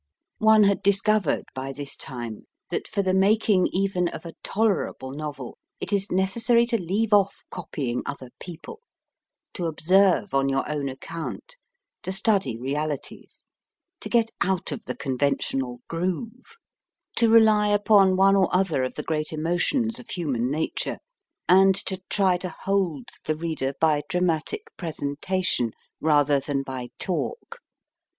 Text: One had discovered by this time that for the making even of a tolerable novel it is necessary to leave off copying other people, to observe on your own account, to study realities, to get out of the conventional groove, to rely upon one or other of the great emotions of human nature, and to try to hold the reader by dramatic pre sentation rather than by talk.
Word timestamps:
One 0.39 0.63
had 0.63 0.81
discovered 0.81 1.45
by 1.53 1.71
this 1.73 1.95
time 1.95 2.47
that 2.71 2.87
for 2.87 3.03
the 3.03 3.13
making 3.13 3.67
even 3.67 4.07
of 4.07 4.25
a 4.25 4.33
tolerable 4.43 5.11
novel 5.11 5.59
it 5.79 5.93
is 5.93 6.09
necessary 6.11 6.65
to 6.73 6.81
leave 6.81 7.13
off 7.13 7.43
copying 7.51 8.01
other 8.07 8.31
people, 8.39 8.79
to 9.53 9.67
observe 9.67 10.33
on 10.33 10.49
your 10.49 10.67
own 10.67 10.89
account, 10.89 11.55
to 12.01 12.11
study 12.11 12.57
realities, 12.57 13.43
to 13.99 14.09
get 14.09 14.31
out 14.43 14.71
of 14.71 14.85
the 14.85 14.95
conventional 14.95 15.81
groove, 15.87 16.57
to 17.17 17.29
rely 17.29 17.67
upon 17.67 18.15
one 18.17 18.35
or 18.35 18.49
other 18.51 18.81
of 18.83 18.95
the 18.95 19.03
great 19.03 19.31
emotions 19.31 19.99
of 19.99 20.09
human 20.09 20.49
nature, 20.49 20.97
and 21.47 21.75
to 21.75 22.01
try 22.09 22.37
to 22.37 22.49
hold 22.63 23.09
the 23.25 23.35
reader 23.35 23.75
by 23.79 24.01
dramatic 24.09 24.63
pre 24.77 24.89
sentation 24.89 25.69
rather 25.99 26.39
than 26.39 26.63
by 26.63 26.87
talk. 26.97 27.59